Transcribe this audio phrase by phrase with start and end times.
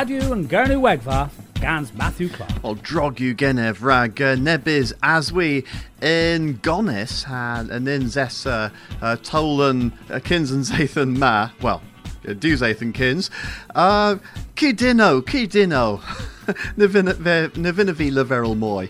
[0.00, 1.28] Badu and Gernu Wegva,
[1.60, 2.50] Gans Matthew Clark.
[2.64, 5.62] O drogu genef rag uh, nebydd as we
[6.00, 11.82] in Gonis had an in zessa uh, tolan uh, kins and zathan ma well
[12.26, 13.28] uh, do zathan kins.
[13.74, 16.00] Kidino kidino
[16.78, 18.88] Navina vi moy.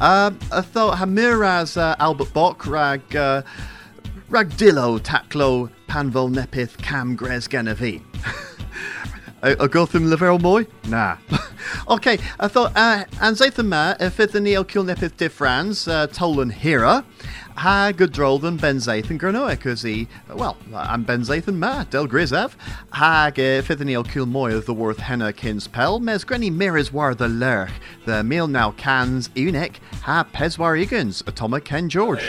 [0.00, 3.42] I thought hamiraz Albert Bock rag uh,
[4.28, 8.00] rag dillo taclo panvol nepith cam gres genevi
[9.44, 10.66] A, a from Leverel Moy?
[10.86, 11.16] Nah.
[11.88, 16.52] okay, I thought, uh, an zaitha ma, fydd ni o cil nepith diffrans, uh, tolan
[16.52, 17.04] hira,
[17.56, 22.54] ha gydrol yn benzaith yn grynoe, cos i, well, am benzaith yn ma, del grisaf,
[22.94, 26.92] hag uh, fydd ni o cil moy the worth henna kins pel, mes grenny mirrors
[26.92, 27.72] war the lurch,
[28.06, 32.22] the meal now cans unic, ha peswar igans, atoma Ken George.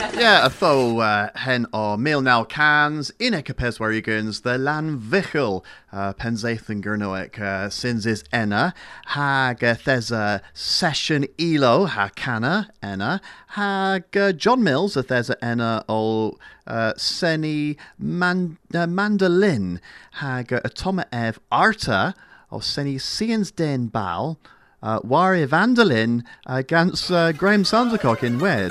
[0.00, 5.62] Yeah, a tho uh, hen o mil naw cans, unig y peswarigans, the lan vichel,
[5.92, 8.72] uh, penzaeth yn gyrnoec, uh, sins is enna,
[9.12, 15.84] hag uh, thesa session elo, ha cana, enna, hag uh, John Mills, a thesa enna
[15.86, 19.80] o uh, seni man, uh, mandolin,
[20.12, 22.14] hag uh, atoma ev arta,
[22.62, 24.38] seni sians den bal,
[24.82, 28.70] uh, war evandolin, uh, gans uh, Graham Sandercock in Wed.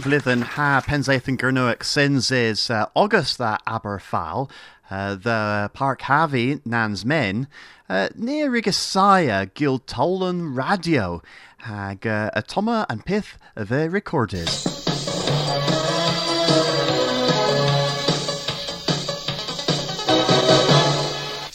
[0.00, 4.50] Flwyddyn ha pensaeth yn gyrnwac syns is uh, August that Aberfal,
[4.90, 7.46] uh, the Park Havi nans men,
[7.88, 11.22] uh, near Rigasaya Giltolan Radio,
[11.58, 14.48] hag uh, atoma and pith a recorded.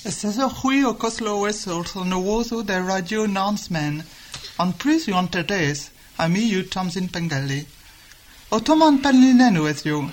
[0.08, 4.02] Ystesa chwi o coslowes wrth o nywodd de radio nonsmen,
[4.60, 6.66] ond pris yw ontades, a mi yw
[8.52, 8.60] Tomsin Pengelli.
[8.60, 10.12] O toman penlinenw yw,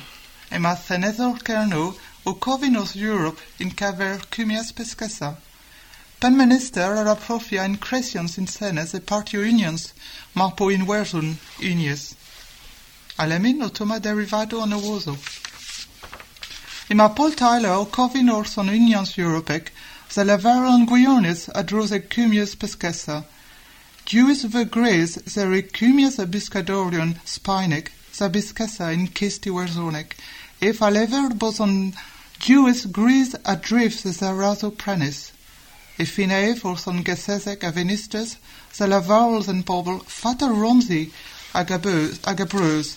[0.52, 1.94] e ma theneddol
[2.24, 5.36] o cofin o'r Europe in cafer cumias pescasa.
[6.20, 9.92] Pen minister ar a profia in cresion sin senes e partio unions,
[10.34, 12.14] ma po in werzun unies.
[13.18, 15.18] Alemin o toma derivado o nywozo.
[16.90, 19.72] I Paul Tyler o cofin o'r son unions Europec,
[20.08, 23.24] ze lever an gwionis a dros e cumias pescasa.
[24.06, 26.18] Duis ve gres ze re cumias
[27.24, 30.12] spinec, za biscasa in kisti werzonec,
[30.60, 31.94] if a lever bos an
[32.44, 35.30] duis gris a drifts ze razo prenis.
[35.98, 38.36] If in eif or son gesesec a venistes,
[38.72, 41.12] ze levarls pobl fata romsi
[41.54, 42.96] ag a beus- ag a breus.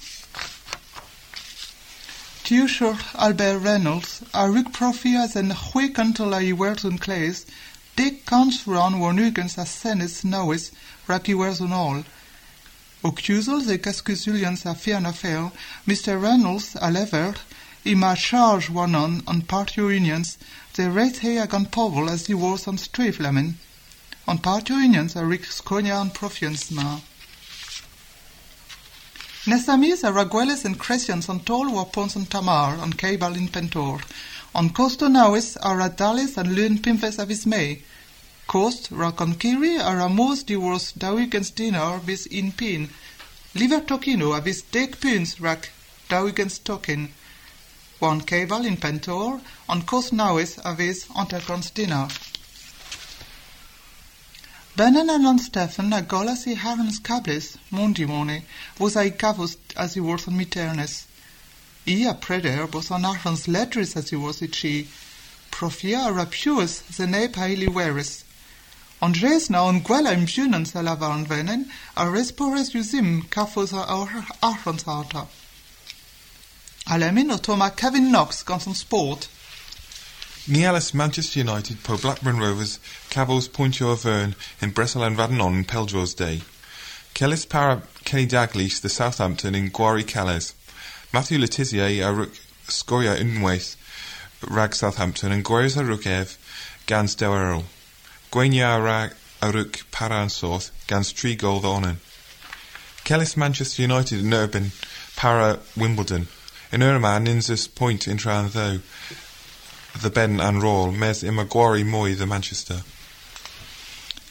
[2.43, 7.45] Tiwsiwr Albert Reynolds a rwyg profias yn chwe cyntal a i werthwn cles,
[7.95, 10.71] dig cans fran warnugens a senis nawis
[11.07, 11.37] rag i
[13.03, 13.09] werthwn ol.
[13.09, 15.51] O cwsol ze gasgwsulians a fian a fel,
[15.87, 16.21] Mr.
[16.21, 17.35] Reynolds a lever,
[17.83, 20.37] i ma charge wanon an partio unions,
[20.75, 23.55] ze reit he ag an pobl as i wars an streiflemen.
[24.27, 26.99] An partio unions a rig skonia an profians ma.
[29.47, 33.99] Nesamis a ragueles en crescians an tol wa pons an tamar an cebal in pentor.
[34.53, 37.47] An costo nawis a radales an lun pimpes avis
[38.53, 38.61] mei.
[38.61, 42.89] Cost ra an kiri a ramos di wars dawigens in pin.
[43.53, 45.69] Liver tokino avis dek pins rak
[46.09, 46.59] dawigens.
[48.01, 49.39] Wan cebal in pentor
[49.69, 52.09] on cost nawis avis antergrons dinar.
[54.75, 58.43] Bennen en an Stefan a golas i herrens cablis, mondimone,
[58.77, 61.05] vos ai gavus as i wors on miternes.
[61.85, 64.87] I a preder bos an arrans ledris as i wors i chi,
[65.51, 68.23] profia rapius ze ne paili veris.
[69.01, 73.85] An res na an gwela im bjunan sa lavan venen, a respores usim kafos a
[73.85, 75.27] ar arrans harta.
[76.87, 79.27] Alemin o toma Kevin Knox gans an sport,
[80.47, 82.79] Nielis Manchester United po Blackburn Rovers
[83.11, 86.41] Cabos Pointio Avern in Bresel and Radnon in Peldros Day.
[87.13, 90.53] Kellis para Kenny Dalglish the Southampton in Guari Calais.
[91.13, 92.33] Matthew Le Tissier a Rook
[92.67, 93.75] Scoria Unwaith
[94.49, 96.37] Rag Southampton and Guaris a Rook Ev
[96.87, 97.63] Gans Dewerol.
[97.63, 97.80] Gwenya
[98.33, 101.97] Rag a Rook Paransorth Gans Tree Gold Onan.
[103.03, 104.71] Kellis Manchester United in Urban
[105.17, 106.27] para Wimbledon.
[106.71, 108.79] In Urman Ninsus Point in Trantho
[110.01, 112.83] the Ben and Roll mes i Maguari Moy the Manchester.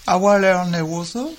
[0.08, 1.36] Awaler newoso?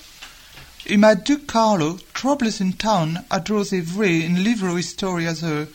[0.87, 5.67] I ma Duke Carlo, troubles in town, a dros e vre in livro historia zo,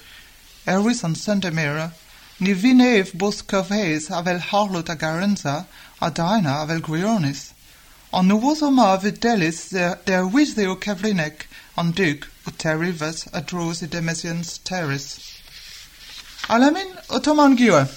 [0.67, 1.93] erwis an Santamera,
[2.39, 5.67] ni vinev bos covhes avel harlot a Garenza,
[6.01, 6.67] a daina.
[8.13, 13.83] An newoso ma videlis der, der wis o Kevrinek, an Duke, o terrivas a dros
[13.83, 15.41] e demesians terris.
[16.49, 17.89] Alamin otoman giwe.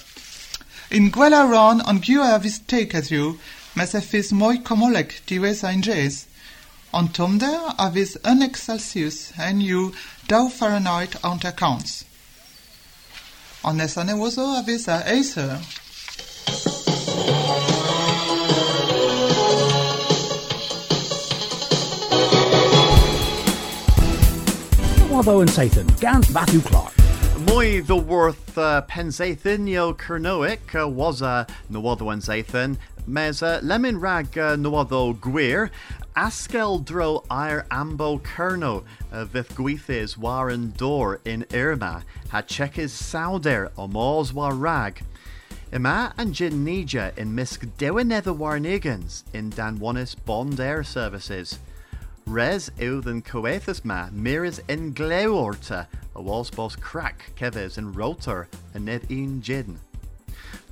[0.91, 2.59] In gwella ron an giwe a vis
[2.95, 3.39] as you,
[3.75, 6.25] mes e moi komolek diwes ein jes.
[6.91, 9.93] On tomder a vis un Celsius en you
[10.27, 12.03] dau Fahrenheit ant accounts.
[13.63, 15.61] On nesane wozo a vis a eiser.
[25.19, 26.93] Watho and Satan, Gans Matthew Clark.
[27.41, 32.77] Moi the worth uh, Penzathan yo Kernoic uh, was a Nawado and Zathan,
[33.41, 35.71] uh, lemon rag uh, Nawado Gwir,
[36.15, 43.71] Askel dro ir ambo Kerno, uh, vith gweithes waren door in Irma, ha checkes sauder
[43.77, 45.01] o mors war rag.
[45.71, 51.59] Ima and Jin Nija in Misk Dewanether Warnigans in Danwanis Bond Air Services.
[52.25, 55.85] Res than coethus ma miris in gleorta,
[56.15, 59.79] a was bos crack keves in rotor, a ned un jin.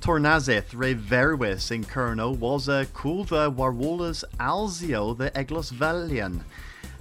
[0.00, 6.40] Tornazith re verwis in Kerno was a cooltha warwolas alzio the eglos velian.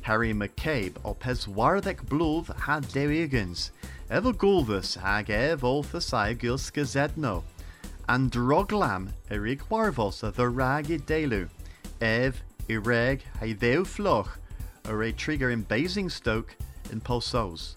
[0.03, 3.71] Harry McCabe opes wardek blúð had dewigans.
[4.11, 7.41] Ever gulvus hag ev olthasai gils gazedno.
[8.09, 11.49] And droglam erig warvos the ragi delu.
[11.99, 14.37] Ev ireg haideu floch,
[14.85, 16.55] a trigger in Basingstoke
[16.89, 17.75] in Pulsos.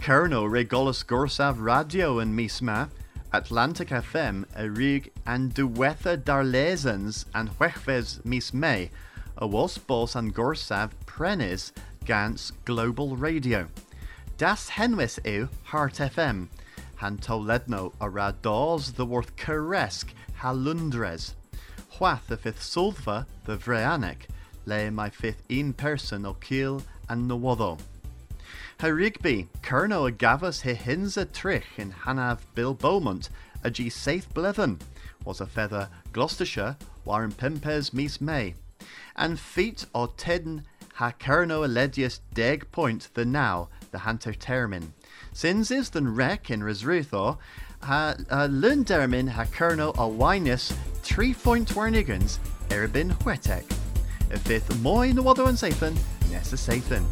[0.00, 2.88] Kerno re golas gorsav radio in Misma,
[3.32, 8.88] Atlantic FM Erig rig and duwetha darlezens and huechves misme,
[9.36, 11.72] a was bos and gorsav prenis
[12.06, 13.68] gans global radio.
[14.38, 16.48] Das henwis ew Heart FM,
[16.96, 20.08] han toledno a rados the worth caresk
[20.40, 21.34] halundres.
[21.90, 24.28] Hwath the fifth sulfa the vreanic,
[24.64, 27.78] lay my fifth in person o kiel and nowodo.
[28.80, 33.30] Ha Rigby, Kerno a gavas he hinza trich in Hanav Bill Beaumont,
[33.64, 34.78] a g saith blevin,
[35.24, 38.54] was a feather Gloucestershire, war in Pimpes mis May.
[39.14, 44.92] And feet o tedden ha Kerno a ledius deg point the now, the hunter termin.
[45.32, 47.38] Sins is than rec in Resrutho,
[47.82, 48.14] ha
[48.48, 52.38] lundermin ha Kerno a winus three point warnigans,
[52.70, 53.64] erbin huetek.
[54.32, 55.96] A fifth moi no other and sathan,
[56.30, 57.04] nessa sathan.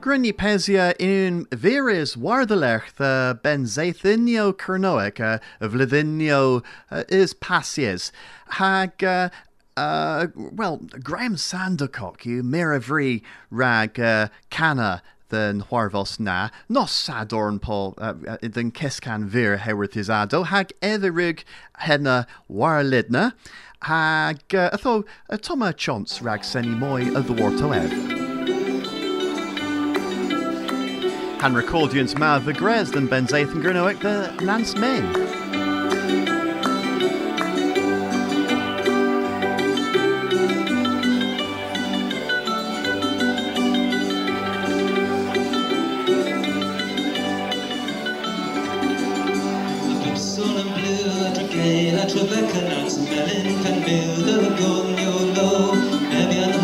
[0.00, 0.32] Grinny
[0.98, 8.10] in Viris Wardalech the Benzathinio Kernoic of Lithinio uh, is Passies.
[8.48, 9.28] Hag uh,
[9.76, 17.94] uh, well, Graham Sandercock, you miravri rag uh, canna than Huarvos na, nos sadorn Paul
[17.98, 21.44] uh, uh, than Kiskan vir hewerth is ado, hag etherig
[21.78, 23.32] henna warlidna,
[23.82, 25.04] hag uh, atho
[25.40, 27.90] toma chance rag seni moi of the warto ev.
[31.40, 35.39] Han recordians ma the Grez than Benzaith and Gernoic the Lance Men.
[53.20, 55.48] Melin can byw dy gwn yw lo
[56.12, 56.54] Mebian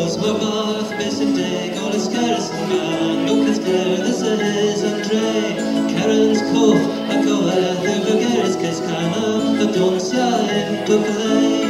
[0.00, 5.92] Was my bath, besen deg, all is garrison man, look as fair this is Andre.
[5.92, 11.69] Karen's cough, a go at the Bulgaris Kaskana, a donsia in Bukalay.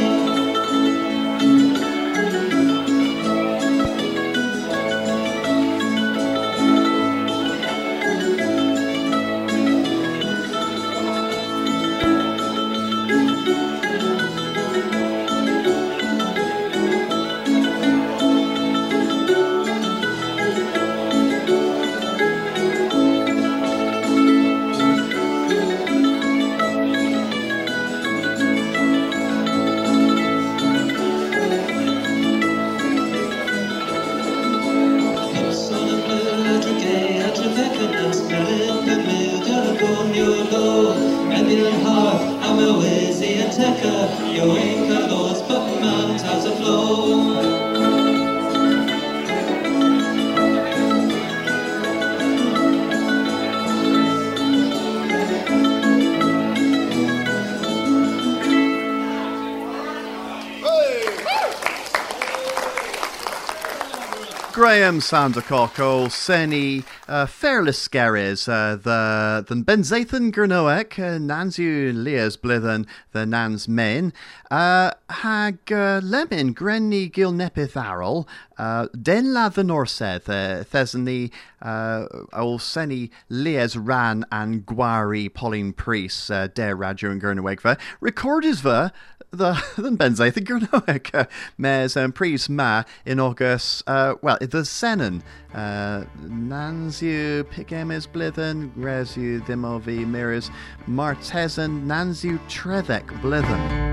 [65.01, 71.91] Graham Sandercockle, Seni, uh, Fairless Scaries, uh, the the Benzathan Gernoek, uh, Nansu
[72.37, 74.13] Blithen, the Nans Men,
[74.51, 78.27] uh, Hag uh, Lemon, Grenny Gil Nepith Arrol,
[78.57, 85.73] uh, Den La the Norseth, uh, Thesany, uh, Ol Seni Leas Ran and Gwari Pauline
[85.73, 88.91] Priest, uh, Der Raju and Gernowegva, Recordisva,
[89.31, 91.25] the den benzaith gyrnoeg uh,
[91.57, 95.21] mes um, pris ma in August uh, well the sennen
[95.53, 100.51] uh, nans yw pigemes blithen res yw ddim o fi mirrors
[100.85, 103.90] martesan nans yw treddec blithen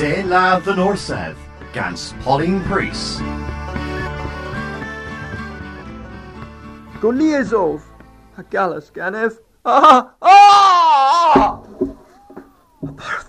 [0.00, 1.36] De la the Norsedd,
[1.74, 3.20] gans Pauline Priest.
[7.02, 7.82] Go liaisov.
[8.38, 9.34] A galus ganef.
[9.62, 10.08] Ah!
[10.22, 11.60] Ah!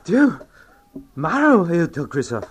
[0.06, 0.40] Diw.
[1.16, 2.48] Marw yw til Christoph.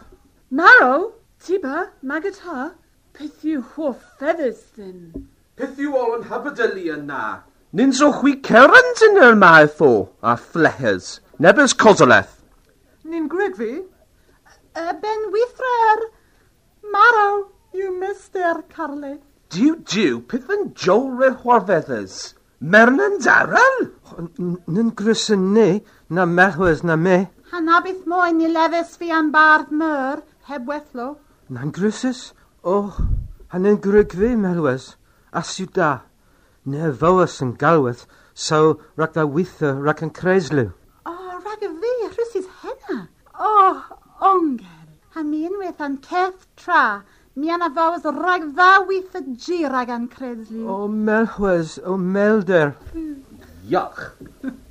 [0.51, 2.75] Marrow, Tiba, Magata,
[3.17, 5.31] beth yw hoff feathers then?
[5.57, 7.41] Peth yw all yn habadeli yna.
[7.73, 11.23] Nyn so chwi cerans yn yr maeth o, a flehers.
[11.41, 12.37] Nebys cosoleth.
[13.09, 13.81] Nin Gridvi,
[14.77, 15.99] Uh, ben Withrer,
[16.93, 18.63] Marrow, you Mr.
[18.69, 19.19] Carly.
[19.51, 22.37] Diw, diw, peth yn jolre chwarfeddys.
[22.61, 23.81] Mernan daral?
[24.39, 27.19] Nyn grysyn ni, na merhwys na me.
[27.51, 31.17] Hanabith moyn i lefys fi am bardd myr, heb wethlo.
[31.51, 32.31] Na'n grysys?
[32.63, 32.93] O,
[33.51, 34.93] hanyn grygfi merhwys.
[35.35, 35.93] Asiw da.
[36.71, 40.71] Ne fywys yn galwedd, so rhaid da weithio rhaid yn creisliw.
[41.11, 43.09] Oh, rag y fi, rhysys henna.
[43.35, 43.83] Oh,
[44.21, 44.67] ongel.
[45.15, 47.03] Ha mi unwaith an ceth tra,
[47.35, 50.67] mi an a fawys rag dda wyth y gi rag an credlu.
[50.69, 52.77] O melhwys, o melder.
[53.69, 54.13] Iach.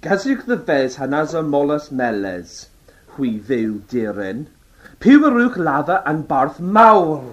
[0.01, 2.67] Gasig the fes hanas o molus meles.
[3.15, 4.47] Hwi fyw dirin.
[4.99, 7.23] Piwarwch ladda yn barth mawr.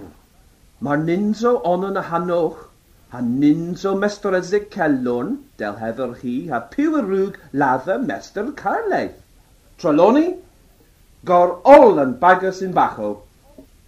[0.82, 2.64] Mae'r ninso onon y hanoch.
[3.12, 9.22] Ha ninso mestrysig celwn, del hefer hi, ha piwarwch ladda mestr carleith.
[9.78, 10.26] Troloni,
[11.26, 13.08] Gor olyn bagus yn bacho.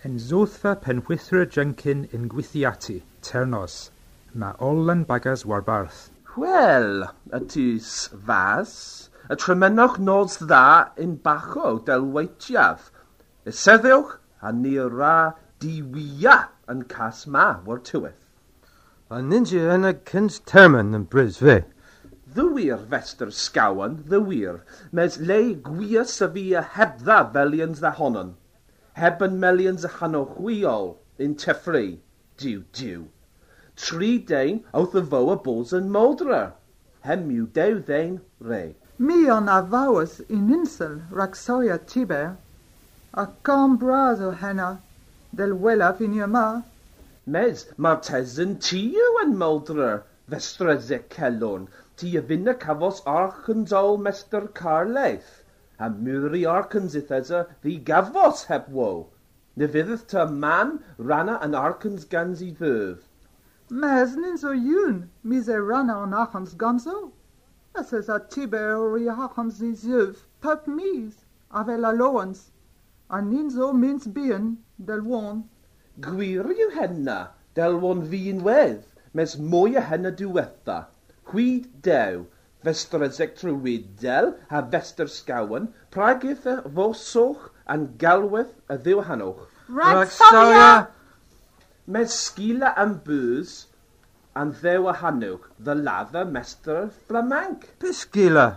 [0.07, 3.77] Yn zothfa penwythra jyncyn yn gwythiati, ternos,
[4.35, 6.09] mae olyn bagas warbarth.
[6.35, 7.93] Wel, y tis
[8.27, 8.73] fas,
[9.31, 10.65] y tremenoch nods dda
[11.05, 12.91] yn bacho delweitiaf.
[13.61, 16.37] seddiwch a ni ra diwia
[16.75, 18.19] yn cas ma war tywydd.
[19.15, 21.61] A ninja yn y cynt termyn yn brys fe
[22.35, 24.61] ddywir fester sgawan, ddywir,
[24.93, 25.39] mes le
[25.69, 28.35] gwir syfi a hebdda felions dda honon,
[29.01, 30.91] heb yn melions a hanochwiol
[31.27, 31.85] yn teffru,
[32.43, 33.07] diw, diw.
[33.85, 36.43] Tri dein awth y fo a bos yn moldra,
[37.09, 38.63] hem yw dew ddein re.
[38.99, 42.37] Mi on a fawys yn insel ragsoia tiber,
[43.15, 44.71] a cam bras o henna,
[45.35, 46.47] del welaf yn yma.
[47.35, 49.91] Mes, mae'r tes yn yw yn moldra,
[50.29, 51.69] festre ze celwn,
[52.01, 55.45] ti y fynna cafos archynzol mester Carleith.
[55.79, 58.91] A mwri archynzithesa ddi gafos heb wo.
[59.57, 60.73] Ne fyddydd ta man
[61.11, 63.01] rana yn archynz gans i fydd.
[63.71, 67.13] Mes nin so yun, mi ze rana on achans ganzo.
[67.75, 72.51] As is a tiber ori achans ni zyv, pep mis, ave la loans.
[73.11, 75.43] A nin so mins bien, del won.
[76.01, 77.19] Gwir yw henna,
[77.59, 80.79] delwon fi'n wedd, mes mwy a henna diwetha.
[81.31, 82.27] Hwyd dew,
[82.65, 87.43] festresec wydel, a fester sgawen, prag y fo soch
[87.75, 89.43] a'n galwedd y ddiw hanwch.
[89.81, 90.71] Rhaid safia!
[91.87, 93.53] Med sgila am bwys
[94.35, 97.69] a'n ddew a hanwch, the ladda mester flamanc.
[97.79, 98.49] Be sgila?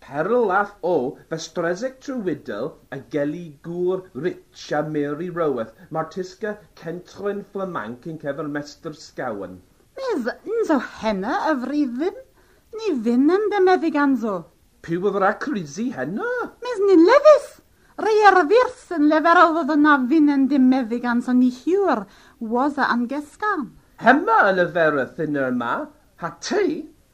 [0.00, 0.96] Perl lath o
[1.28, 8.96] festresec trwydel a geli gŵr rich a Mary Roweth, martisga centryn flamanc yn cefn mester
[9.06, 9.60] sgawen.
[9.96, 10.26] Mes,
[10.60, 12.16] nzo henna y frifyn,
[12.76, 14.34] ni fyn yn dy meddig anzo.
[14.84, 16.28] Pwy oedd ra crisi henna?
[16.64, 17.46] Mes ni lefys,
[18.04, 22.04] rei ar y firs yn lefer oedd yna fyn yn dy meddig anzo ni hiwr,
[22.52, 23.70] waza an gesgan.
[24.04, 25.72] Hemma yn y fereth yn yr ma,
[26.20, 26.66] ha ti,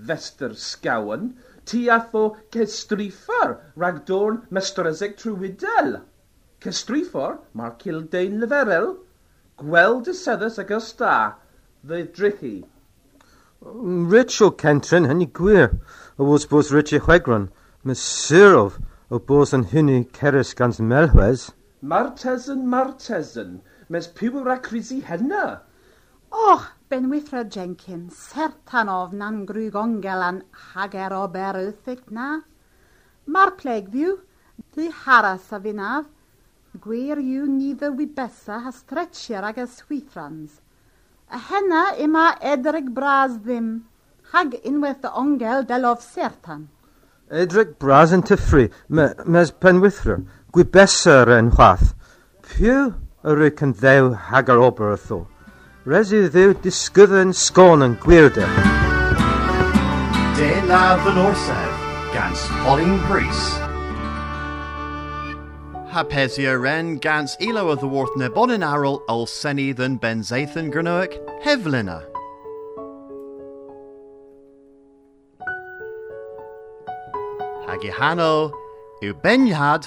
[0.09, 1.31] fester sgawan,
[1.65, 6.01] ti atho cestrifar rag dorn mestresig trwydel.
[6.63, 8.97] Cestrifar, mae'r cildein leferel,
[9.63, 11.15] gweld y seddys ag ysta,
[11.85, 12.05] the
[13.63, 14.11] drichi.
[14.11, 15.79] Rich o Kentrin, hynny gwir.
[16.19, 17.51] O was bos Rich i chwegron.
[17.85, 18.79] Mae syrov
[19.11, 21.53] o bos yn hynny ceres gans melwes.
[21.83, 25.63] Martesen, Martesen, mes piwer a crisi henna.
[26.31, 30.43] Och, Benwithra Jenkins, sertan of nan grwg ongel an
[30.75, 32.43] hager o berythig na.
[33.27, 34.17] Mar plegfiw,
[34.75, 36.07] dy haras a finaf,
[36.81, 40.61] gwir yw niddo wibesa ha stretchiar ag yswythrans.
[41.33, 43.69] A henna ima edryg bras ddim,
[44.33, 46.67] hag unwaith y ongel delof sertan.
[47.33, 50.19] Edric bras yn tyffru, mes penwythra,
[50.53, 51.95] gwybeser yn chwath.
[52.45, 52.77] Pw
[53.25, 55.23] yr yw yn ddew hagar ober y tho.
[55.89, 58.53] Res yw ddew disgydd yn sgôn yn gwirde.
[60.37, 63.72] De Lav yn Orsedd, gans Colin Priest.
[65.93, 71.13] Hapesio ren gans ilo of the worth nebonin arol ul seni than benzathan granoic
[71.45, 72.03] hevlina.
[77.67, 78.51] Hagihano
[79.03, 79.87] u benyad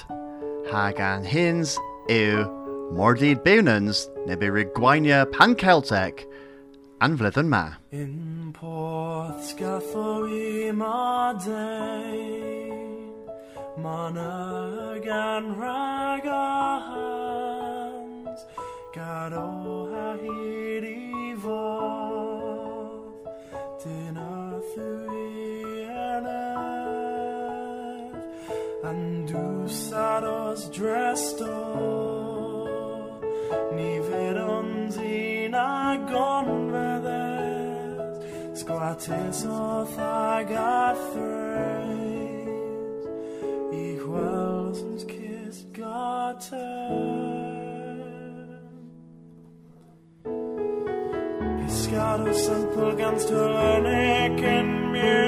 [0.70, 1.76] hagan hins
[2.08, 2.46] u
[2.92, 6.24] mordid beunans nebi rigwainia panceltec
[7.00, 7.64] anflyddyn ma.
[7.90, 9.56] In Porth
[13.76, 18.40] Mana gan rag a hans
[18.94, 23.28] Gado ha hyd i fodd
[23.82, 23.98] thwy
[26.06, 26.56] enef
[28.88, 31.52] And dwsados dressed o
[33.76, 34.96] Ni fyd ond
[35.66, 38.94] agon feddes o a
[41.12, 42.05] threis
[46.36, 46.56] garten
[51.60, 55.25] Pisgado simple gans tylenig yn myn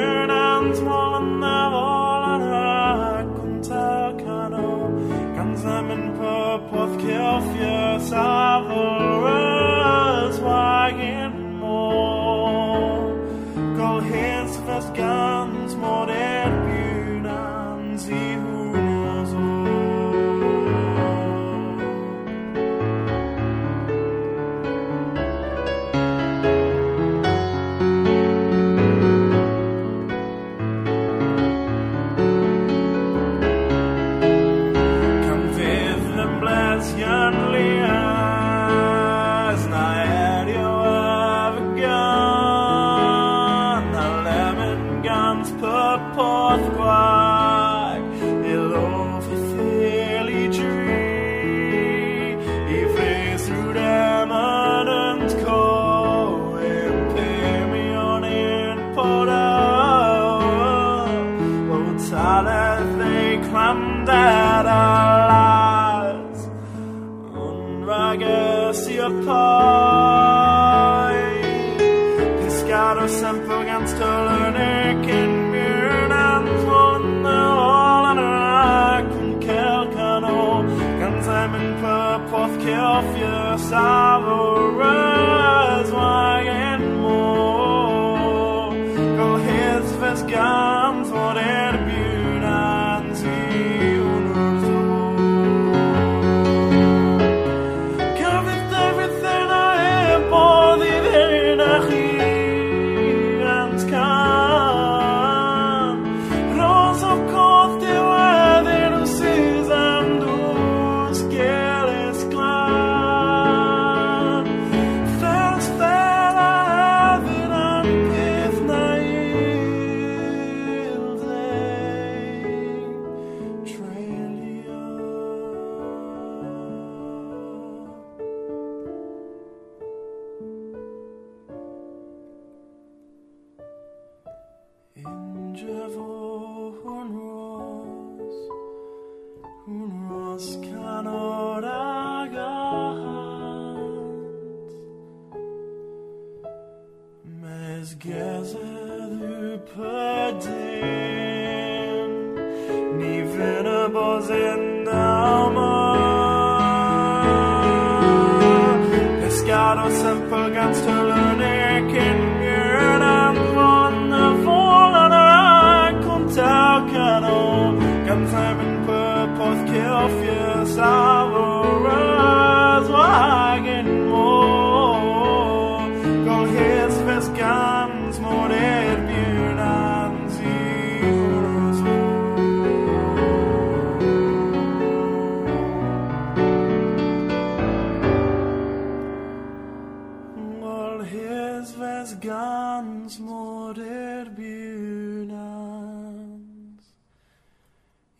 [84.20, 84.97] cilfius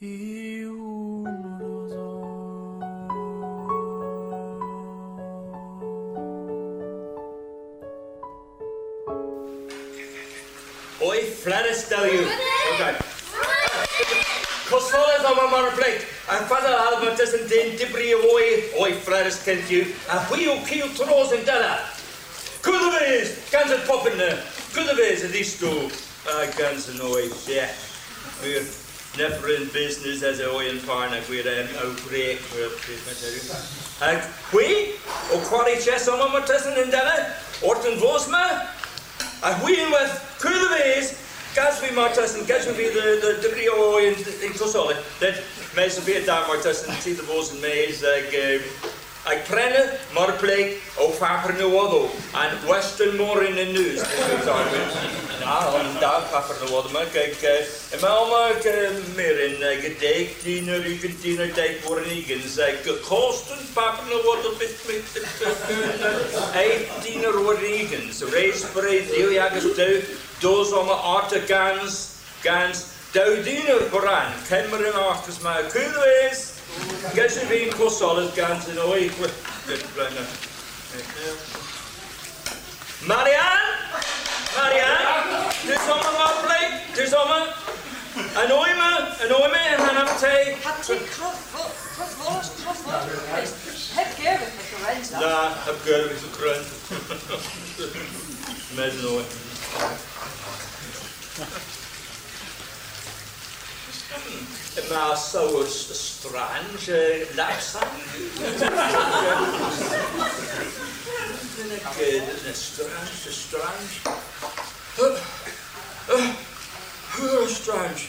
[0.00, 0.66] i
[11.00, 12.26] Oi, flares stel you.
[12.74, 12.94] Okay.
[14.70, 16.06] Cosfoles am mar plek.
[16.28, 19.82] En fadder alba tussen den dibri oi, oi flares kent you.
[20.11, 21.78] En hui o kiel tros en della.
[22.61, 24.18] Kudavis, gans het poppen.
[24.72, 25.90] Kudavis, het is toe.
[26.26, 27.66] Ah, gans en oi, ja.
[28.42, 28.88] We're
[29.18, 31.20] never in business as a oi en parna.
[31.28, 32.38] We're an outbreak.
[34.00, 34.94] En hui,
[35.35, 37.35] o kwari chess am mar tussen en della.
[37.62, 38.44] Orten vosma.
[39.42, 41.14] A hwyn with cwyddeves,
[41.54, 44.96] gas fi martas yn gas fi the the the rio in in tosole.
[45.18, 45.35] Dat
[45.74, 48.35] mes fi daar martas yn ti the bos yn mes ag
[49.26, 49.83] ag prenne
[50.14, 55.70] mar plek o faper no odo and western more in the Ja,
[56.01, 57.59] daar grappig worden, maar kijk, eh,
[57.90, 62.55] en mijn oma eh, meer in eh, gedekt, tiener, ik tiener, tijd voor niks.
[62.55, 65.22] Zij kosten pakken worden met met
[67.03, 68.20] tiener voor niks.
[68.20, 70.01] Race breed, deeljagers deu,
[70.38, 72.07] doos om een arte kans,
[72.40, 72.79] kans.
[73.11, 76.38] Duidine brand, ken maar in achters, maar kunnen is.
[77.14, 79.12] Gets je weer kost alles gans in ooit.
[82.98, 83.77] Marianne?
[84.57, 85.28] Marianne?
[85.68, 87.35] Dwi'n soma mor bleid, dwi'n soma.
[88.40, 88.87] Yn o'i ma,
[89.20, 90.31] yn o'i ma, yn hanaf te.
[90.64, 93.04] Had ti cyffwrdd, cyffwrdd, cyffwrdd.
[93.98, 95.12] Heb gerwyd o gyfaint.
[95.20, 95.33] Na,
[95.66, 96.64] heb gyrwys o gryn.
[98.78, 99.24] Med yn o'i.
[104.88, 107.92] Ma so strange uh, lapsang.
[112.57, 114.00] strange, strange.
[117.29, 118.09] Strange.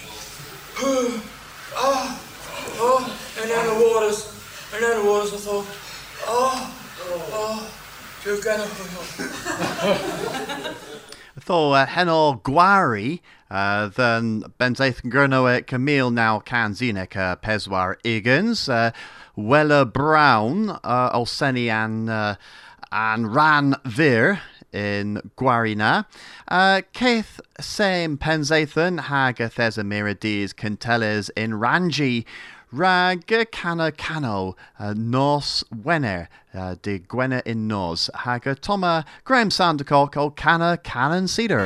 [0.81, 2.21] Oh,
[2.79, 4.33] oh, and then the waters,
[4.73, 5.65] and then the waters, I thought,
[6.25, 6.73] oh,
[7.33, 7.69] oh,
[8.25, 8.65] you're gonna.
[11.45, 13.19] Tho uh, heno gwari
[13.51, 18.91] uh, then benzaith gurno Camille now canzinek uh, peswar igans uh,
[19.37, 22.35] Wella Brown uh, Olseni and uh,
[22.91, 24.41] and Ran Vir
[24.73, 26.05] in Guarina.
[26.47, 26.81] Uh,
[27.59, 32.25] same Penzathan Haga Thesamirides Canteles in Ranji
[32.71, 40.15] Rag Cana Cano uh, Nos Wenner uh, de Gwenna in Nos Haga Toma Graham Sandercock
[40.17, 41.65] O Cana Canon Cedar.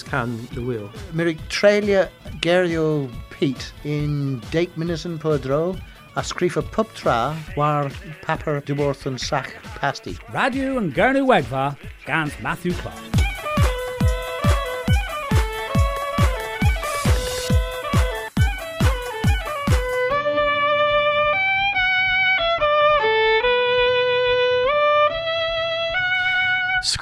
[0.00, 0.10] Bol.
[0.10, 0.90] Can the wheel.
[1.12, 2.08] Mirig trelia
[2.40, 5.78] gerio Pete in Dake Minison Podro,
[6.16, 6.88] a scrif a pub
[7.56, 7.90] war
[8.22, 10.16] papper dworth yn sach pasti.
[10.32, 11.76] Radio and Gurney Wegva,
[12.06, 13.11] Gans Matthew Clark.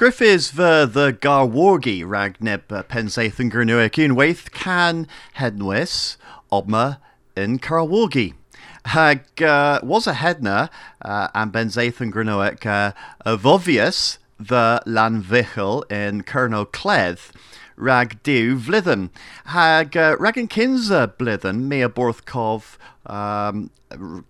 [0.01, 5.03] Sgriffis fy the garwargi rag neb uh, pensaeth yn gyrnwyc un weith can
[5.37, 6.17] hednwys
[6.51, 6.97] obma
[7.37, 8.33] in Carwargi.
[8.95, 10.71] Hag uh, was a hedna
[11.05, 17.29] uh, am benzaeth yn gyrnwyc uh, a vovius the lanvichel in Kerno Cledd
[17.77, 19.11] rag diw vlithen.
[19.53, 23.69] Hag uh, rag yn kinsa blithen me a borthkov um,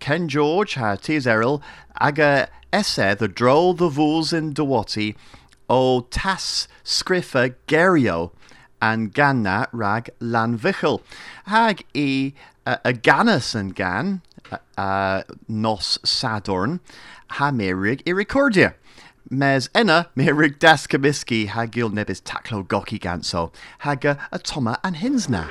[0.00, 1.62] Ken George ha tis eril
[1.98, 5.14] aga esse the droll the fools in Dewati
[5.72, 8.32] o tas sgriffa gerio
[8.82, 11.00] an ganna rag lanvichel.
[11.46, 12.34] Hag i
[12.66, 14.20] uh, a yn gan
[14.50, 16.80] uh, uh, nos sadorn
[17.38, 18.74] ha merig i recordia.
[19.30, 24.78] Mes enna merig das cymysgu ha gil nebys taclo goki ganso hag a, a toma
[24.84, 25.48] an hinsna.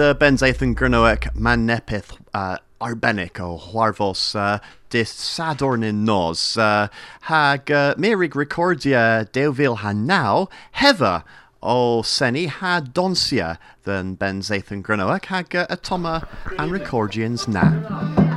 [0.00, 4.56] Pyblyddyn dy benzaeth yn grynoec man nepeth uh, arbennig o chwarfos uh,
[4.88, 6.56] dis sadorn yn nos.
[6.56, 6.88] Uh,
[7.28, 10.48] hag uh, merig recordia dewfil ha naw
[10.80, 11.22] hefa
[11.60, 16.16] o seni ha donsia dyn benzaeth yn grynoec hag uh, atoma
[16.56, 18.29] an recordians na.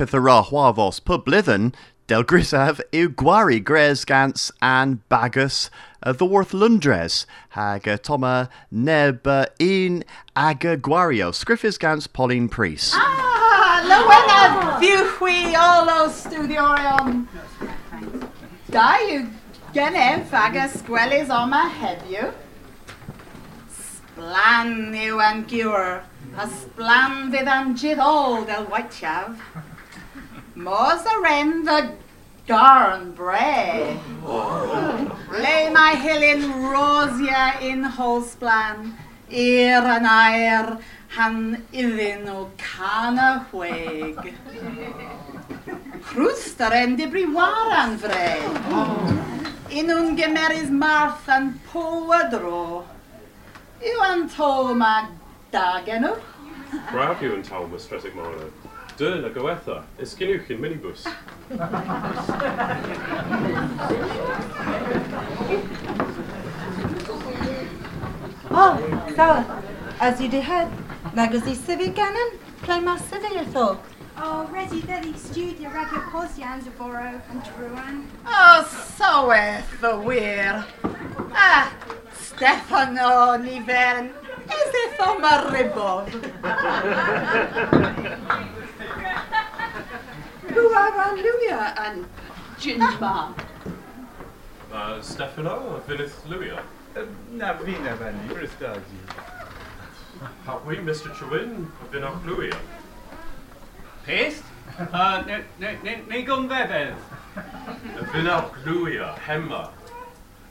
[0.00, 1.74] Nepeth a ra hwavos pyblyddyn
[2.08, 5.58] del grisaf yw gwari gres gans an bagus
[6.00, 7.18] y ddworth lundres
[7.56, 8.48] hag toma
[8.88, 10.00] neb uh, un
[10.44, 12.94] ag y gwario sgriffis gans Pauline Priest.
[12.96, 17.26] Ah, Lywena Fiwchwi Olo Studiorion.
[18.72, 19.26] Da yw
[19.76, 22.30] genef ag ysgwelis oma heddiw.
[23.84, 26.00] Sblan yw an giwr,
[26.40, 29.68] a sblan fydd an jiddol del waitiaf.
[30.60, 31.92] Mos a ren the
[32.46, 33.96] darn bre.
[35.44, 38.92] Le mae Helen Rosia in Holsblan,
[39.30, 40.76] ir an air,
[41.16, 44.34] han iddyn o can a hweg.
[46.10, 48.28] Crwster en dibri waran fre.
[49.70, 52.84] In un gemeris marth an powadro.
[53.80, 54.94] Yw an to ma
[55.54, 56.18] dagenw?
[56.92, 58.50] Braf yw yn taw mystresig mor.
[59.00, 61.06] Dyn a gywetha, esgyniwch yn minibus.
[68.50, 68.76] Oh,
[69.16, 69.62] Sala,
[70.00, 70.68] as you did head,
[71.16, 73.80] nagos i sifir ganon, play ma sifir tho.
[74.18, 78.04] Oh, Resi Lily Studio Radio Posians of Boro and Truan.
[78.26, 80.64] O, saweth y wir.
[81.32, 81.72] Ah,
[82.12, 84.12] Stefano Nifern,
[84.60, 86.12] yseth o maribodd.
[90.54, 92.06] Who are Luia and
[92.58, 93.34] Jinma?
[94.72, 96.62] Uh, Stefano, Fynydd Lywia.
[97.32, 99.00] Na fi'n efenni, Bristagi.
[100.46, 101.14] Hawi, Mr.
[101.14, 102.58] Chewin, Fynydd Lywia.
[104.04, 104.42] Pest?
[104.78, 106.98] Uh, ne gongfefedd.
[108.10, 109.70] Fynydd Lywia, Hemma.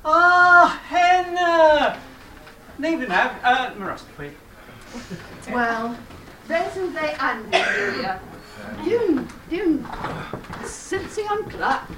[0.06, 1.98] Oh, henna!
[2.80, 4.32] Ne fy nef, uh, Marostwy.
[5.52, 5.96] Well,
[6.48, 8.20] present day Andy Luia.
[8.84, 9.86] Dyn, dyn,
[10.66, 11.90] sylsi on clap.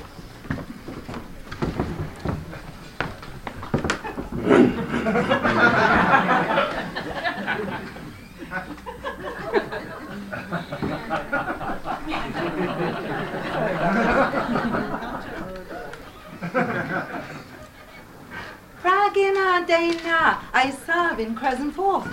[18.84, 20.72] Ragin a dein na, ai
[21.20, 22.08] in Crescent Forth.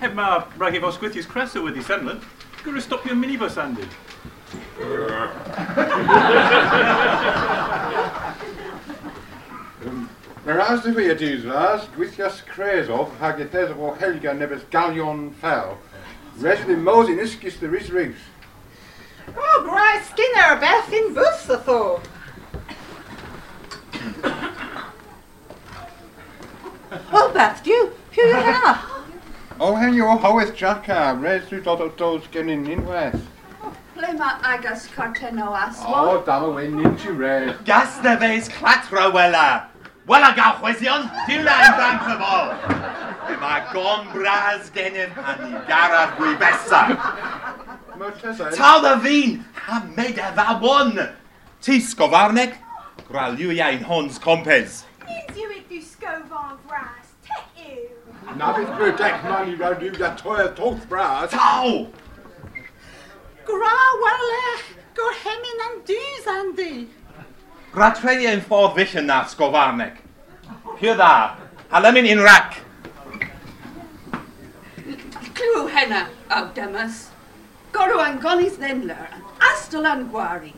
[0.00, 1.26] Heb ma with efo sgwythius
[2.62, 2.80] creso wedi senlyn.
[2.80, 3.84] Gwrw stopio minibus, Andy.
[9.86, 10.08] Um,
[10.44, 15.78] ras dy fi y dys ras, gweithias cresof hag edes o helga nebys galion fel.
[16.40, 18.28] Res dy mosin isgis dy rys rys.
[19.30, 21.82] O, gwrae Skinner, beth yn bws y tho.
[27.10, 28.89] O, Beth, diw, pwy yw hynna?
[29.60, 33.18] O, hei o, howeth Jaca, res dwi'n dod o dos gen i'n unwaith.
[33.92, 35.98] Ble mae agos corten o aswa?
[36.08, 37.58] O, dam o wein ni'n ti res.
[37.66, 39.66] Gas na feis clatra wela.
[40.08, 42.48] Wela gael chwesion, ti'n rhaid dan cyfol.
[43.42, 46.80] Mae gon bras gennym pan i garaf gwy besa.
[48.56, 49.36] Tal y fi'n
[49.66, 50.96] hamed e fawon.
[51.60, 52.56] Ti sgofarneg?
[53.12, 54.86] Graliw iain hons compes.
[55.04, 56.99] Nid yw i ddysgofarn bras.
[58.28, 58.36] You.
[58.36, 61.30] Na bydd brydec man i rawd yw da toi'r toth bras.
[61.34, 61.86] Taw!
[63.48, 64.64] Gra walech,
[64.94, 66.88] gor hemin an dŵs, Andy.
[67.74, 70.00] Gratredu ein ffordd fych yna sgofarneg.
[70.78, 71.36] Pio dda,
[71.70, 72.58] halem in rac.
[75.34, 77.06] Clw henna, awdymus.
[77.72, 80.52] Gorw an gonis ddendler, an astol an gwari.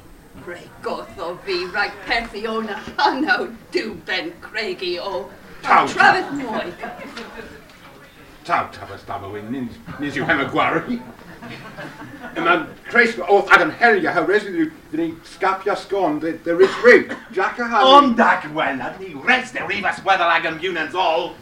[0.44, 3.36] Greu goth o fi rhaid perthi o'n hanno
[3.74, 5.28] dw ben cregi o.
[5.62, 6.72] Taw, Trafod mwy.
[8.44, 9.68] Taw, tabas dam o wen nyn,
[10.02, 10.96] nys yw hem y gwari.
[12.38, 16.56] Yma'n creis oth ag yn helga ha res yw dyn ni scapia sgon dy dy
[16.58, 17.14] rys rig.
[17.36, 17.82] Jacka ha.
[17.86, 21.34] Ond ag wela, ni res de rifas weddol ag yn unans ol.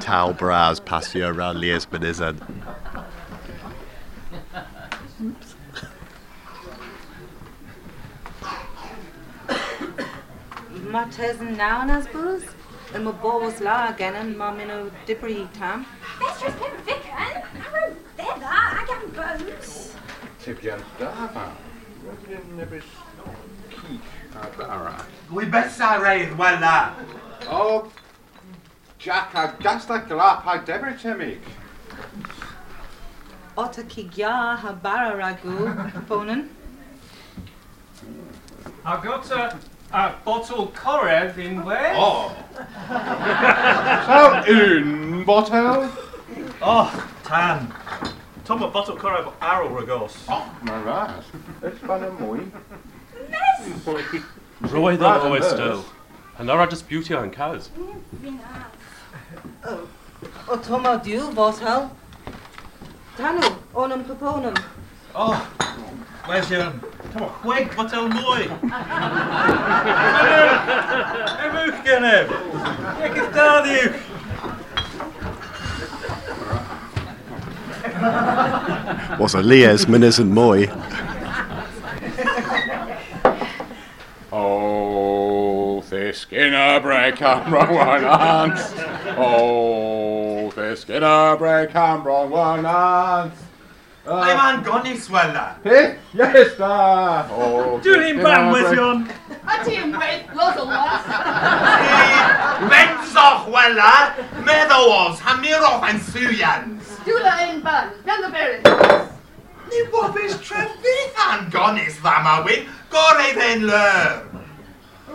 [0.00, 2.40] Tal Braz pasio around Lies Benizan.
[10.90, 12.44] Ma tesen nawn as bwys?
[12.94, 15.84] Y ma bobos la genon ma minw dibri tam.
[16.20, 17.42] That's just him Vican.
[17.64, 18.72] Arrow, they're that.
[18.78, 19.94] I got boats.
[20.44, 21.50] Tibian da fa.
[22.06, 22.88] Rydyn nebys
[23.70, 24.00] cic
[24.34, 24.94] a bara.
[25.30, 26.94] Gwy besa reidd wela.
[27.48, 27.90] O,
[28.98, 31.40] Jacka, gasta glap a debyr temig.
[33.56, 36.48] Ota ki gya ha bara ragu, ponen.
[38.84, 39.58] I've got a,
[39.92, 41.94] a bottle Korev in where?
[41.96, 42.34] Oh.
[44.06, 45.90] So, un bottle?
[46.62, 47.72] Oh, tan.
[48.44, 50.24] Tom a bottle Korev arrow regos.
[50.28, 51.24] Oh, my ras.
[51.62, 52.50] It's fan y mwy.
[54.72, 55.52] Roedd Brad o'n and oes hers.
[55.52, 55.84] still.
[56.38, 57.70] And ar a disputio yn caz.
[59.66, 59.88] Oh,
[60.48, 61.90] o toma diw, bos hel.
[63.16, 64.56] Tanu, onum proponum.
[65.18, 65.32] Oh,
[66.26, 66.72] where's your...
[67.12, 68.42] Come on, chweg bottle mwy.
[71.44, 72.28] Emwch gennyf.
[73.00, 73.90] Ie, gyda ddiw.
[79.18, 80.68] Was a Lies Benizan Moy.
[84.30, 88.74] Oh, the skinner break up one Hans.
[89.16, 92.64] Oh, the Skinner, break, Cambron, one
[94.08, 94.18] Oh.
[94.18, 95.56] Uh, I'm Angoni Swella.
[95.64, 97.26] Hey, yes, da.
[97.28, 99.02] Oh, Dwi'n bam wysion.
[99.42, 101.02] A ti'n gweud lot o was.
[102.70, 104.14] Benzoch wella,
[104.46, 106.92] meddawos, hamiroch yn swyans.
[107.02, 108.62] Dwi'n ein ban, gan y berin.
[109.72, 114.20] Ni bobys trefydd Angonis ddam a wyn, gorau fe'n lyr.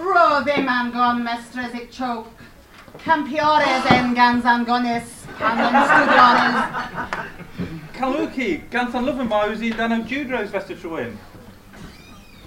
[0.03, 2.27] Ro ddim e angon, mestres ic choke.
[3.05, 7.39] Campiores en gans Angonis, canon studiones.
[7.61, 7.93] Stwdiones.
[7.97, 11.15] Caluki, gans an lyfyn ma wzi dan o judros fest y trwyn.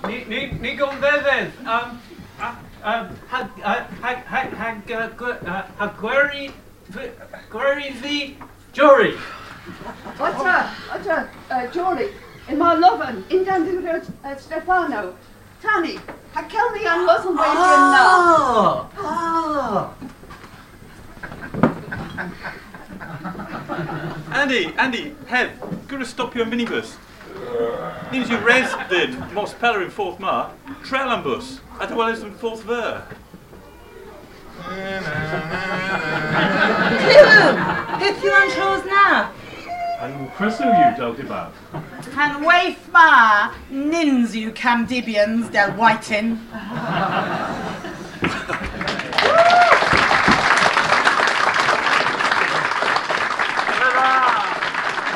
[0.06, 1.52] Ni, ni, ni gwn fefedd.
[1.66, 2.00] Um,
[2.40, 2.54] uh,
[2.84, 6.50] um, hag, uh, hag, hag, hag, uh, gwe- uh, hag gweri,
[6.90, 7.12] fi-
[7.50, 8.36] gweri fi,
[8.72, 9.14] Jory.
[10.18, 12.10] Otra, otra, uh, Jory.
[12.48, 15.14] In my loven, in dan dwi'n rhaid uh, Stefano.
[15.62, 15.96] Tani,
[16.34, 18.02] ha celmi an losl wedi yn na.
[19.00, 19.94] Oh!
[24.40, 25.50] Andy, Andy, Hev,
[25.88, 26.94] gwrdd stopio yn minibus.
[28.12, 30.34] Ni'n yw res dyn, mos peler yn ffordd ma,
[30.86, 33.02] trel am bus, a dy welys yn ffordd fer.
[37.04, 37.58] Clywm!
[38.00, 39.06] Beth yw am tros na?
[40.04, 41.50] And croeso yw del dibab.
[42.14, 43.08] Pan waith ma,
[43.70, 46.36] nins yw camdibians del whitin.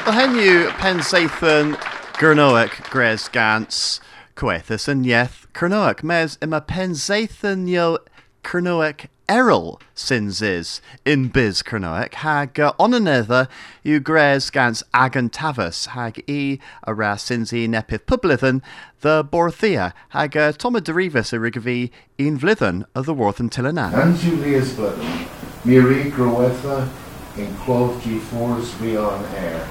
[0.09, 1.75] Wel hen yw pen seithyn
[2.17, 4.01] Gyrnoec Gres Gans
[4.41, 6.01] Cwethus yn ieth Cyrnoec.
[6.01, 7.99] Mes yma pen seithyn yw
[8.41, 10.71] Cyrnoec Errol syns is
[11.05, 13.43] in biz Cyrnoec hag uh, onanedda
[13.85, 18.63] yw Gres Gans Agan Tafus hag i a ra syns i nepydd
[19.03, 23.93] the Borthia hag uh, Toma Derivus y rigfi un flydden y ddworth yn Tylyna.
[23.93, 25.29] An Julius Button,
[25.67, 26.89] Miri Growetha,
[27.37, 29.69] in Clove G4's We On Air,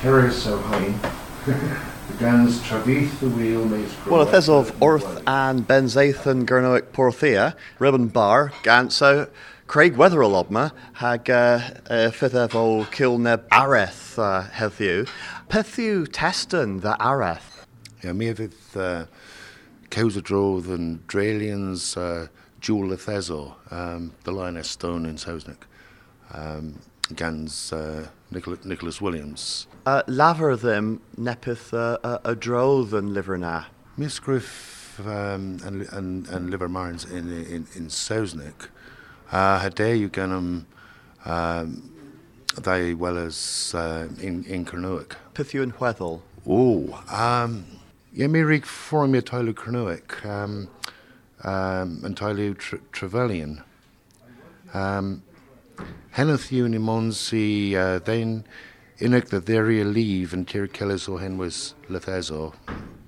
[0.00, 0.94] Kerry So High,
[1.44, 6.92] the guns Travith the Wheel Mace Well, if there's of Orth and Ben Zathan Gurnoic
[6.92, 9.28] Porthia, Ribbon Bar, Ganso,
[9.66, 15.06] Craig Weatherhill Obma, hag uh, uh, fydd o Kilneb Areth uh, heddiw.
[15.50, 17.66] Pethiw testyn the Areth.
[18.02, 19.04] Ja, mi fydd uh,
[19.90, 22.28] Cewsydrodd yn Dralians uh,
[22.62, 25.68] Jewel Etheso, um, the Lyonesse Stone in Sausnick,
[26.32, 26.78] um,
[27.14, 29.66] gans uh, Nicholas, Nicholas Williams.
[29.86, 33.52] Uh, lafer ddim nepydd uh, uh, y drodd yn lyfr na.
[33.96, 38.68] Misgriff um, and, and, and Liver Marns in, in, in Sausnick,
[39.32, 40.50] uh, hade yw gennym
[41.24, 41.72] um,
[42.58, 43.40] ddau weles
[43.74, 45.16] uh, in, in Cernwyc.
[45.32, 46.20] Pethiw yn hweddol.
[46.44, 46.60] O,
[47.08, 47.62] um,
[48.12, 50.66] ie mi rig fform i'r tailw Cernwyc, um,
[51.40, 53.62] um, yn tailw tr Trevelyan.
[54.76, 55.22] Um,
[56.18, 57.46] Henoth yw ni mons i
[57.78, 58.42] uh, ddein
[59.00, 62.54] unig the dderi a leave and tir Celys o hen was Letheso,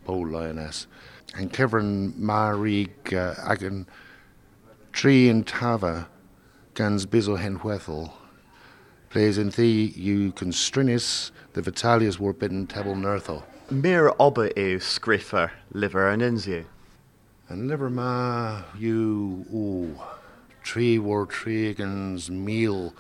[0.05, 0.87] Paul Lioness.
[1.35, 3.87] And Kevin Marig uh, ag yn
[4.93, 5.45] tri yn
[6.75, 8.11] gans bis o hen hwethel.
[9.11, 13.43] Plays in the you constrinis the Vitalius war bidden tebel nertho.
[13.71, 16.65] Mir oba yw sgriffer lyfr yn unsiw.
[17.51, 20.01] And liver ma you ooh
[20.63, 21.75] tree war tree
[22.31, 22.95] meal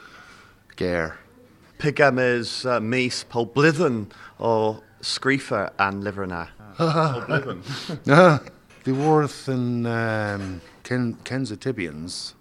[1.83, 1.93] ger.
[1.93, 4.11] Pigam is uh, mis pol blyddyn
[4.41, 6.47] o sgriffer an lyfr na.
[6.77, 7.63] Pol blyddyn.
[8.09, 8.41] Ah,
[8.85, 12.35] the worth in um, Ken Kensatibians.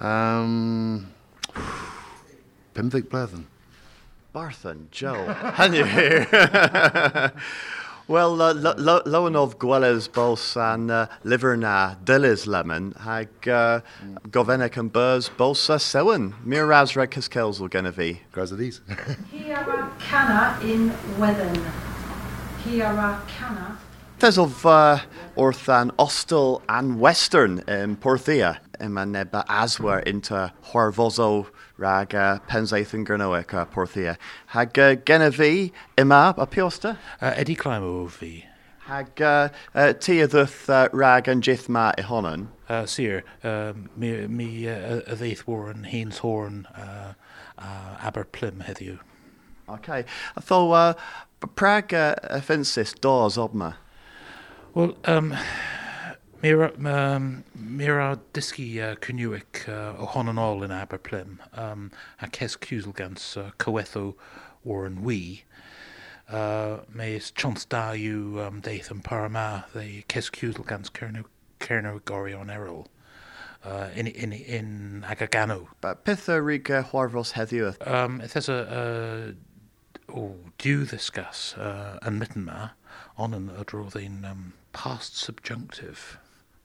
[0.00, 1.12] Um,
[2.74, 3.44] Pimthig Blethen.
[4.34, 5.26] Barthen, Joe.
[5.56, 5.82] Hynny.
[8.08, 13.28] Wel, uh, lo- lo- loan of Gwelys Bols and uh, Liver na Dilys Lemon hag
[13.46, 13.80] uh,
[14.30, 16.32] Gofenec and Burs Bols uh, Sewen.
[16.42, 18.22] Mir Razreg Cyskels will gonna fi.
[18.32, 18.80] Graz of these.
[18.88, 20.88] Hiara Canna in
[21.18, 21.70] Wethen.
[22.64, 23.78] Hiara Canna.
[24.20, 25.00] There's of uh,
[25.36, 28.58] Orthan Ostel and Western in Porthia.
[28.80, 34.16] yma neba aswer into horfozo rag uh, penzaeth yn gyrnoec a porthia.
[34.54, 36.96] Hag uh, gen fi yma a piosta?
[37.20, 38.44] Uh, Eddie Clime o fi.
[38.88, 42.48] Hag uh, uh, ti ydwth uh, rag yn jith ma i honon?
[42.68, 47.12] Uh, sir, uh, mi, mi uh, y ddeith war yn Haines Horn uh,
[47.58, 48.98] uh, Aberplym heddiw.
[49.68, 50.04] Okay.
[50.46, 50.94] Tho, uh,
[51.54, 53.74] Prague uh, offensis dos obma?
[54.74, 55.36] Well, um,
[56.42, 61.38] mi ra, um, mi ra dysgu uh, cynwyc uh, o hon yn ôl yn Aberplym
[61.52, 64.14] um, a ces cwsl gans uh, cywetho
[64.64, 65.42] war yn wy.
[66.28, 72.04] Uh, mae is chans da yw um, deith yn Parama, they ces cwsl gans Cerno
[72.04, 72.86] Gori on Errol.
[73.64, 75.68] uh, in in in Agagano.
[75.80, 77.86] But pith a rig uh, Huarvos heddiw.
[77.86, 79.34] Um, it has a,
[80.08, 82.70] a oh, due this gas uh, and mitten ma
[83.16, 86.18] on an adrodding um, past subjunctive.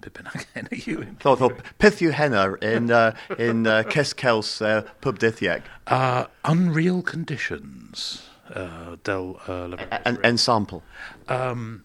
[0.04, 4.62] Pipin again are you in Thought thought pith yw henna in uh, in uh, Keskels
[4.62, 5.62] uh, pub dithiag.
[5.88, 8.24] uh, unreal conditions
[8.54, 10.84] uh, del uh, An ensample.
[11.30, 11.84] Um,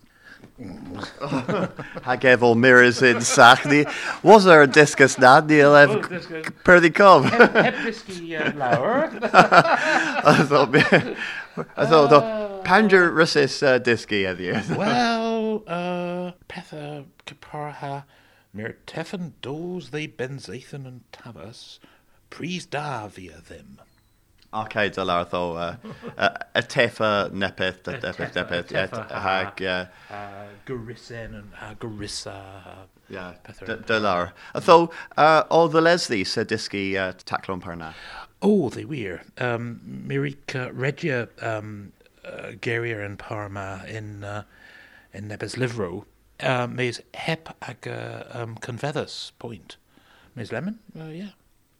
[2.02, 3.86] Hag efo mirrors in Sachni.
[4.24, 5.38] Was there a discus na?
[5.38, 6.46] Neil ev discus.
[6.64, 7.24] Perdi Cov.
[7.26, 8.50] Heb- heb disci, uh,
[11.64, 11.74] flower.
[11.76, 14.76] I thought I thought the Pander Russis uh, disky at you.
[14.76, 18.04] well, uh, Petha Caparha,
[18.52, 21.78] Mir Tefan dos they Benzathan and Tavas,
[22.30, 23.80] Pries da via them.
[24.52, 25.76] Okay, dylar tho uh,
[26.16, 29.86] uh, a tefa nepeth, a tefeth nepeth, et hag, uh,
[30.64, 32.86] Garisen and uh, Garissa.
[33.10, 33.84] yeah, Petha.
[33.84, 34.32] dylar.
[34.54, 37.92] Tho, uh, all the Leslie sa disky uh, taclon parna.
[38.40, 39.20] Oh, they were.
[39.38, 41.92] Um, Mirika Regia um,
[42.24, 44.44] uh, Geria and Parma in uh,
[45.12, 46.06] in Nebes Livro.
[46.40, 49.76] Uh, Mes hep ag uh, um, convedas point.
[50.36, 50.78] Mes lemon?
[50.98, 51.30] Uh, yeah.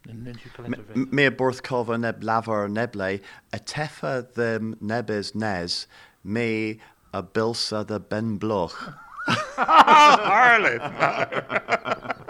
[0.09, 1.13] And then you collect of it.
[1.13, 3.21] Me a borth cova neb lavar neble,
[3.53, 5.87] a tefa them nebes nes,
[6.23, 6.79] me
[7.13, 8.75] a bilsa the ben bloch.
[9.27, 10.79] Harlan.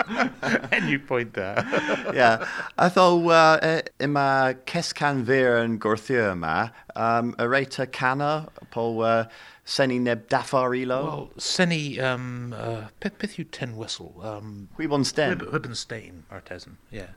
[0.72, 1.56] and you point there.
[2.14, 2.48] yeah,
[2.78, 8.48] I thought uh, uh, in my keskan vir and gorthia ma, um, a reta cana,
[8.72, 9.26] po uh,
[9.66, 11.04] seni neb dafarilo.
[11.04, 14.16] Well, Seni, um, uh, pith pith you ten whistle.
[14.24, 15.40] Um, Wibonstein.
[15.40, 17.08] Wib- Wibbenstein, artisan, yeah.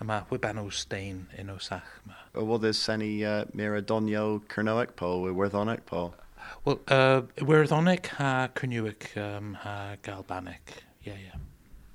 [0.00, 1.82] A ma Wibano Stein in Osach.
[2.06, 2.14] ma.
[2.34, 6.14] Or what is seni uh, mira donio kernoic po, worthonic po.
[6.64, 10.82] Well, uh, Werthonic ha Cernuic um, ha Galbanic.
[11.02, 11.38] Yeah, yeah.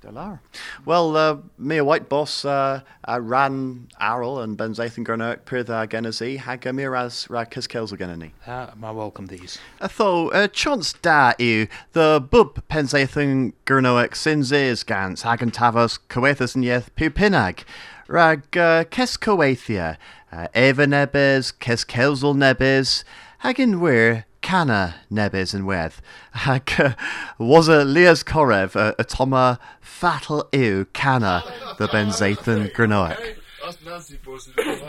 [0.08, 0.40] Delar.
[0.86, 5.86] Well, uh, me a white boss, uh, I ran Aral and Ben Zathan Gernoic, Pirtha
[5.86, 8.30] Genesi, Haga Miraz Ra Kiskels Geneni.
[8.46, 9.58] Ah, my welcome these.
[9.80, 16.64] Atho, uh, chance da you, the bub Penzathan Gernoic Sinzes Gans, Hagan Tavos, Coethus and
[16.64, 17.64] Yeth Pupinag,
[18.06, 19.98] Rag uh, Kes Coethia,
[20.32, 23.04] uh, Eva Nebes, Kes Kelzel Nebes,
[23.40, 26.00] Hagan Weir, Cana Nebes and Weth,
[26.32, 26.94] Hag uh,
[27.36, 31.44] was a Leas Korev, uh, a Toma Fatal Ew Cana,
[31.76, 33.36] the Benzathan Gernoic.
[33.62, 34.82] That's Nancy posted it.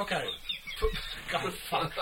[0.00, 0.24] Okay.
[1.30, 1.92] God, fuck.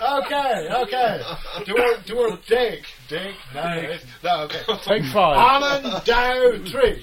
[0.00, 1.22] okay, okay.
[1.66, 2.84] Do a, do a dig.
[3.08, 3.34] Dig?
[3.52, 4.60] No, it's- no, okay.
[4.84, 5.36] Take five.
[5.64, 7.02] On and down, three.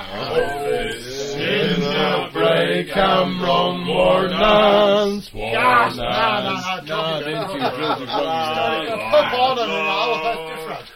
[0.00, 5.30] In the break I'm wrong more nuns.
[5.34, 8.88] Yes, no, no, no, No, then you drill the drums.
[8.88, 10.86] Flip on and all, that's different.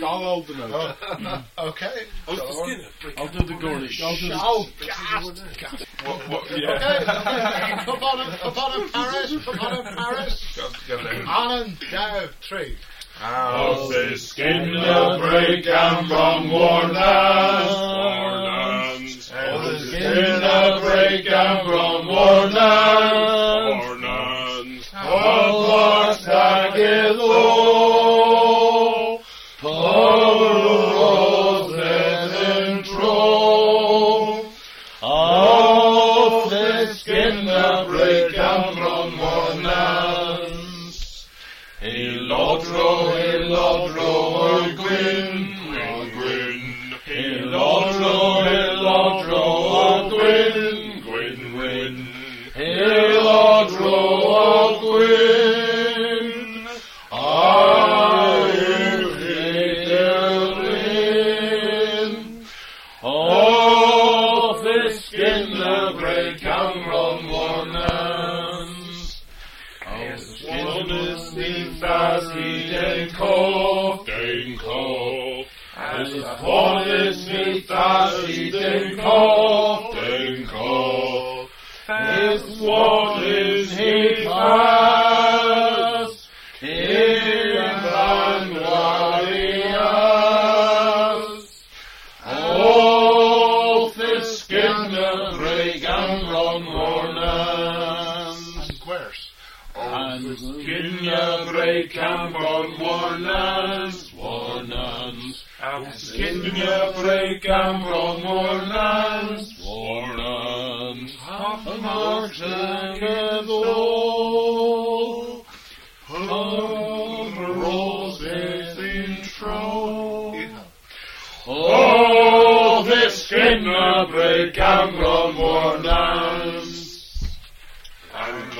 [0.00, 0.96] I'll hold the note.
[1.58, 2.06] Okay.
[2.26, 4.02] I'll do the garnish.
[4.02, 4.38] I'll do the.
[4.40, 5.36] Oh, God.
[6.04, 6.70] What, what, yeah.
[6.70, 7.84] okay.
[7.84, 9.44] Come on, come on, Paris.
[9.44, 10.58] Come on, Paris.
[11.26, 12.28] On and down,
[13.88, 16.50] the skin will break and from.
[19.30, 23.88] How's the skin will break and from worn lands.
[23.88, 24.88] Worn lands.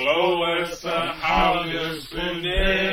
[0.08, 2.87] And gloweth the halyers beneath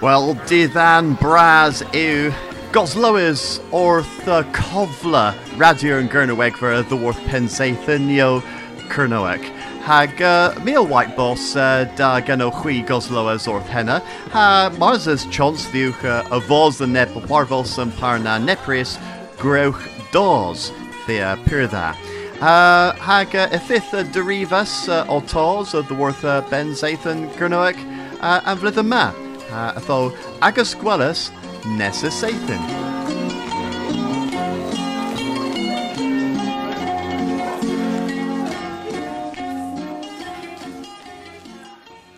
[0.00, 2.30] Wel, diddan bras yw
[2.72, 8.40] Goslowys wrth y cofla radio yn Gyrnyweg for the Worth Pensaethanio
[8.88, 9.44] Cyrnyweg.
[9.84, 14.00] Hag uh, mil white boss uh, da gano chwi Goslowys wrth henna.
[14.32, 18.96] Ha mars as chance ddiwch uh, y fos y neb warfels yn parna nepris
[19.36, 19.84] grewch
[20.16, 20.70] dos
[21.04, 21.36] thea.
[22.40, 25.20] Uh, hag uh, fifth uh, derifas uh, o
[25.78, 27.76] of the Worth uh, Pensaethan Gyrnyweg
[28.22, 29.29] uh, a flydd yma.
[29.52, 31.30] Uh, tho agus gwelys
[31.76, 32.90] Nessa Sathan.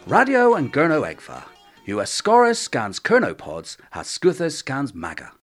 [0.07, 1.03] Radio and Gurno.
[1.87, 5.33] You are Scorus scans Kernopods, has Scuthus scans Maga.